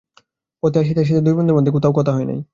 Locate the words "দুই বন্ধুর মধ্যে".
1.21-1.71